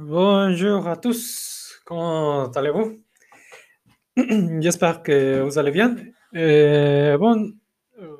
Bonjour 0.00 0.86
à 0.86 0.96
tous, 0.96 1.80
comment 1.84 2.48
allez-vous? 2.52 3.02
J'espère 4.60 5.02
que 5.02 5.40
vous 5.40 5.58
allez 5.58 5.72
bien. 5.72 5.96
Euh, 6.36 7.18
bon, 7.18 7.52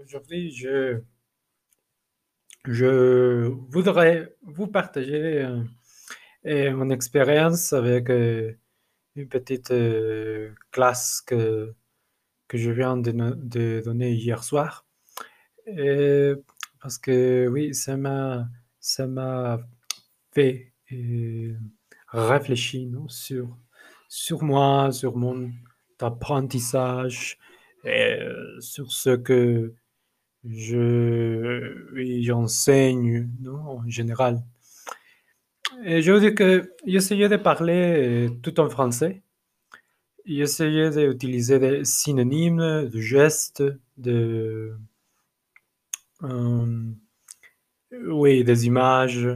aujourd'hui, 0.03 0.51
je, 0.51 0.99
voudrais 3.71 4.35
vous 4.43 4.67
partager 4.67 5.45
euh, 5.45 5.63
euh, 6.47 6.75
mon 6.75 6.91
expérience 6.91 7.73
avec 7.73 8.09
une 8.09 9.29
petite 9.29 9.73
classe 10.73 11.23
que, 11.25 11.73
je 12.53 12.71
viens 12.73 12.97
de, 12.97 13.83
donner 13.85 14.15
hier 14.15 14.43
soir. 14.43 14.85
Parce 16.83 16.99
que 16.99 17.47
oui, 17.47 17.73
ça 17.73 17.97
m'a 17.97 18.49
fait 20.33 20.73
euh, 20.93 21.55
réfléchir 22.09 22.89
non, 22.89 23.09
sur, 23.09 23.57
sur 24.09 24.43
moi, 24.43 24.91
sur 24.93 25.17
mon 25.17 25.51
apprentissage, 26.01 27.39
euh, 27.85 28.61
sur 28.61 28.93
ce 28.93 29.11
que 29.11 29.75
je 30.45 32.21
j'enseigne 32.23 33.29
en 33.47 33.87
général. 33.89 34.43
Et 35.85 36.01
je 36.01 36.13
veux 36.13 36.21
dire 36.21 36.35
que 36.35 36.73
j'essayais 36.87 37.29
de 37.29 37.37
parler 37.37 38.29
euh, 38.29 38.31
tout 38.43 38.59
en 38.61 38.71
français. 38.71 39.23
J'essayais 40.25 40.91
d'utiliser 40.91 41.59
des 41.59 41.85
synonymes, 41.85 42.89
de 42.89 43.01
gestes, 43.01 43.63
de 43.97 44.75
oui, 47.93 48.45
des 48.45 48.67
images. 48.67 49.29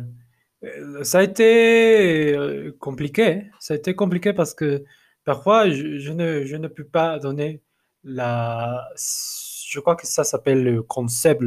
Euh, 0.64 1.04
Ça 1.04 1.18
a 1.20 1.22
été 1.22 2.34
euh, 2.36 2.72
compliqué. 2.78 3.44
Ça 3.60 3.74
a 3.74 3.76
été 3.76 3.94
compliqué 3.94 4.32
parce 4.32 4.54
que 4.54 4.84
parfois, 5.24 5.69
je, 5.70 6.12
ne, 6.12 6.44
je 6.44 6.56
ne 6.56 6.69
peux 6.69 6.84
pas 6.84 7.19
donner 7.19 7.62
la... 8.04 8.88
Je 8.96 9.80
crois 9.80 9.96
que 9.96 10.06
ça 10.06 10.22
s'appelle 10.24 10.62
le 10.64 10.82
concept, 10.82 11.41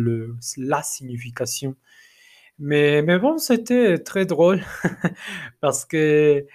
la 0.58 0.82
signification. 0.84 1.76
Mais, 2.60 3.02
mais 3.04 3.20
bon, 3.20 3.38
c'était 3.38 4.00
très 4.00 4.26
drôle 4.26 4.62
parce 5.62 5.86
que 5.86 6.46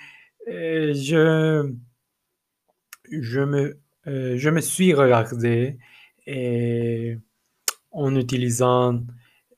euh, 0.49 0.95
je, 0.95 1.73
je 3.11 3.41
me, 3.41 3.79
je 4.07 4.51
me 4.51 4.61
suis 4.61 4.95
regardé 4.95 5.79
et 6.27 7.19
en 7.93 8.15
utilisant 8.17 9.01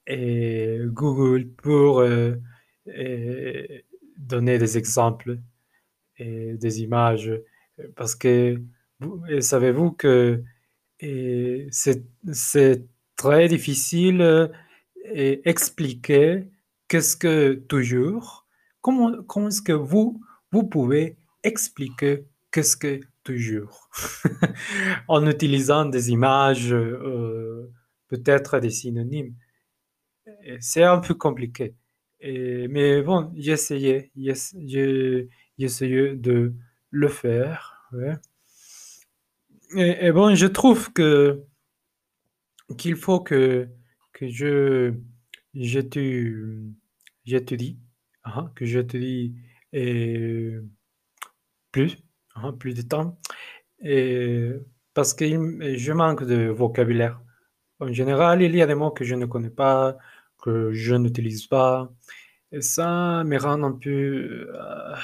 Google 0.08 1.48
pour 1.62 2.02
donner 2.86 4.58
des 4.58 4.78
exemples 4.78 5.38
et 6.18 6.54
des 6.54 6.82
images. 6.82 7.32
Parce 7.96 8.14
que 8.14 8.60
savez-vous 9.40 9.92
que 9.92 10.42
c'est 11.70 12.86
très 13.16 13.48
difficile 13.48 14.20
euh, 14.22 14.48
et 15.04 15.48
expliquer 15.48 16.44
qu'est-ce 16.88 17.16
que 17.16 17.54
toujours, 17.54 18.46
comment, 18.80 19.22
comment 19.24 19.48
est-ce 19.48 19.62
que 19.62 19.72
vous, 19.72 20.20
vous 20.52 20.64
pouvez 20.64 21.16
expliquer 21.42 22.26
qu'est-ce 22.50 22.76
que 22.76 23.00
toujours 23.24 23.88
en 25.08 25.26
utilisant 25.26 25.84
des 25.86 26.10
images, 26.10 26.72
euh, 26.72 27.70
peut-être 28.08 28.58
des 28.58 28.70
synonymes. 28.70 29.34
C'est 30.60 30.84
un 30.84 30.98
peu 30.98 31.14
compliqué. 31.14 31.74
Et- 32.22 32.68
mais 32.68 33.02
bon, 33.02 33.32
j'ai 33.36 33.52
essayé 33.52 34.10
de 36.16 36.54
le 36.90 37.08
faire. 37.08 37.90
Et, 39.76 40.06
et 40.06 40.12
bon, 40.12 40.34
je 40.34 40.46
trouve 40.46 40.92
que 40.92 41.42
qu'il 42.78 42.96
faut 42.96 43.20
que, 43.20 43.68
que 44.12 44.28
je 44.28 44.94
j'étudie, 47.24 47.78
hein, 48.24 48.50
que 48.54 48.64
j'étudie 48.66 49.34
euh, 49.74 50.62
plus, 51.70 51.98
hein, 52.34 52.52
plus 52.52 52.74
de 52.74 52.82
temps, 52.82 53.18
et 53.82 54.50
parce 54.94 55.14
que 55.14 55.26
je 55.78 55.92
manque 55.92 56.24
de 56.24 56.48
vocabulaire. 56.48 57.20
En 57.80 57.92
général, 57.92 58.42
il 58.42 58.56
y 58.56 58.62
a 58.62 58.66
des 58.66 58.74
mots 58.76 58.90
que 58.92 59.04
je 59.04 59.14
ne 59.16 59.26
connais 59.26 59.50
pas, 59.50 59.98
que 60.42 60.72
je 60.72 60.94
n'utilise 60.96 61.46
pas, 61.46 61.92
et 62.52 62.60
ça 62.60 63.24
me 63.24 63.38
rend 63.38 63.62
un 63.62 63.72
peu, 63.72 64.50
euh, 64.54 64.94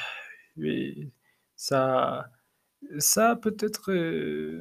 oui, 0.58 1.10
ça, 1.56 2.30
ça 2.98 3.36
peut 3.36 3.56
être 3.60 3.90
euh, 3.92 4.60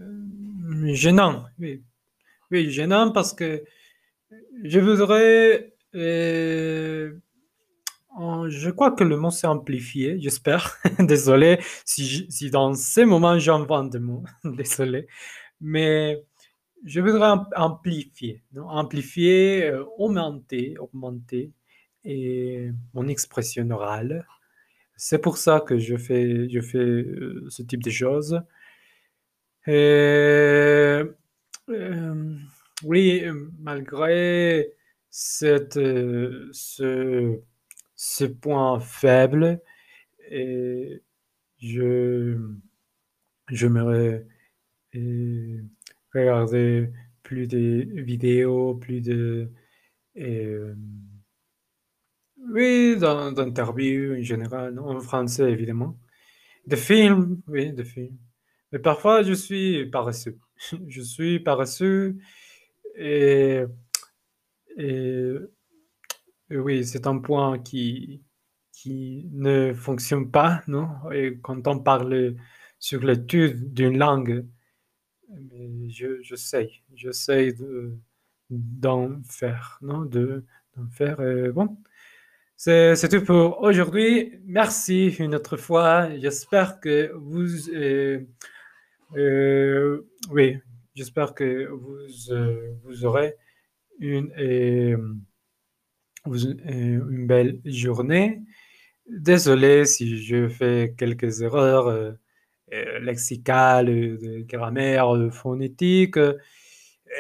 gênant, 0.94 1.46
oui, 1.60 1.84
oui, 2.52 2.72
gênant 2.72 3.12
parce 3.12 3.34
que 3.34 3.64
je 4.64 4.80
voudrais, 4.80 5.74
euh, 5.96 7.14
je 8.48 8.70
crois 8.70 8.92
que 8.92 9.04
le 9.04 9.18
mot 9.18 9.32
s'est 9.32 9.48
amplifié, 9.48 10.20
j'espère. 10.20 10.78
Désolé 11.00 11.60
si, 11.86 12.26
si 12.30 12.50
dans 12.50 12.74
ces 12.74 13.06
moments 13.06 13.38
j'invente 13.40 13.92
des 13.92 14.00
mots, 14.00 14.24
désolé. 14.44 15.08
Mais 15.62 16.24
je 16.86 17.02
voudrais 17.02 17.28
am- 17.28 17.48
amplifier? 17.56 18.42
Amplifier, 18.56 19.66
euh, 19.66 19.86
augmenter, 19.98 20.78
augmenter 20.80 21.52
mon 22.94 23.08
expression 23.08 23.70
orale. 23.72 24.26
C'est 24.96 25.20
pour 25.20 25.38
ça 25.38 25.62
que 25.62 25.78
je 25.78 25.98
fais, 25.98 26.50
je 26.50 26.62
fais 26.62 26.80
euh, 26.80 27.46
ce 27.50 27.62
type 27.64 27.84
de 27.84 27.90
choses. 27.92 28.42
Et, 29.68 31.04
euh, 31.70 32.36
oui, 32.84 33.24
malgré 33.60 34.72
cette, 35.10 35.74
ce, 35.74 37.40
point 38.26 38.80
faible, 38.80 39.62
et 40.30 41.02
je, 41.60 42.38
j'aimerais 43.50 44.26
euh, 44.96 45.62
regarder 46.18 46.90
plus 47.24 47.48
de 47.48 47.88
vidéos, 48.02 48.76
plus 48.76 49.02
de, 49.02 49.52
euh, 50.20 50.76
oui, 52.52 52.96
d'in- 53.00 53.32
d'interviews 53.32 54.16
en 54.20 54.22
général, 54.24 54.80
en 54.80 55.00
français 55.02 55.52
évidemment. 55.52 55.98
De 56.68 56.76
films, 56.78 57.42
oui, 57.48 57.74
de 57.74 57.84
films. 57.84 58.18
Mais 58.74 58.80
parfois, 58.80 59.24
je 59.24 59.34
suis 59.34 59.88
paresseux. 59.88 60.40
Je 60.90 61.02
suis 61.02 61.40
paresseux 61.42 62.18
et, 62.98 63.64
et- 64.78 65.50
et 66.50 66.58
oui, 66.58 66.86
c'est 66.86 67.08
un 67.08 67.20
point 67.20 67.60
qui, 67.60 68.24
qui 68.72 69.28
ne 69.34 69.74
fonctionne 69.74 70.32
pas, 70.32 70.62
non? 70.68 70.88
Et 71.12 71.40
quand 71.42 71.68
on 71.68 71.80
parle 71.80 72.36
sur 72.80 73.04
l'étude 73.04 73.74
d'une 73.74 73.98
langue, 73.98 74.46
mais 75.30 75.90
je, 75.90 76.22
j'essaie, 76.22 76.72
j'essaie 76.96 77.54
de, 77.54 77.94
d'en 78.50 79.22
faire, 79.24 79.80
non? 79.82 80.06
De, 80.06 80.44
d'en 80.76 80.88
faire. 80.90 81.20
euh, 81.20 81.52
bon, 81.52 81.78
c'est, 82.56 82.96
tout 83.10 83.24
pour 83.24 83.62
aujourd'hui. 83.62 84.34
Merci 84.46 85.10
une 85.20 85.36
autre 85.36 85.58
fois. 85.58 86.10
J'espère 86.18 86.80
que 86.80 87.12
vous, 87.16 87.70
euh, 87.70 88.22
euh, 89.16 90.08
oui, 90.32 90.58
j'espère 90.96 91.34
que 91.34 91.68
vous, 91.68 91.98
vous 92.84 93.06
aurez 93.06 93.36
une, 94.00 94.32
une 96.26 97.28
belle 97.28 97.62
journée. 97.66 98.42
Désolé 99.10 99.86
si 99.86 100.22
je 100.24 100.50
fais 100.50 100.94
quelques 100.98 101.42
erreurs 101.42 102.18
euh, 102.74 103.00
euh, 103.90 104.18
de 104.18 104.42
grammaire, 104.42 105.08
phonétique, 105.32 106.18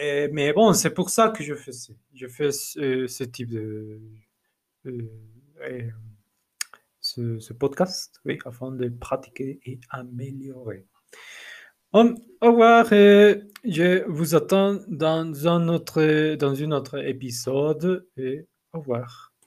euh, 0.02 0.30
mais 0.32 0.54
bon, 0.54 0.74
c'est 0.74 0.94
pour 0.94 1.10
ça 1.10 1.30
que 1.30 1.44
je 1.44 1.54
fais, 1.56 1.72
ce- 2.52 3.24
type 3.24 3.50
de, 3.50 4.00
ce, 7.00 7.54
podcast, 7.54 8.20
oui, 8.26 8.38
afin 8.46 8.72
de 8.72 8.90
pratiquer 8.90 9.60
et 9.66 9.80
améliorer. 9.90 10.86
Au 11.94 12.04
au 12.42 12.52
revoir, 12.52 12.92
et 12.92 13.42
je 13.64 14.04
vous 14.08 14.36
attends 14.36 14.80
dans 14.88 15.48
un 15.48 15.70
autre, 15.70 16.36
dans 16.36 16.62
un 16.62 16.72
autre 16.72 17.00
épisode 17.00 18.06
et 18.18 18.46
au 18.74 18.80
revoir. 18.80 19.26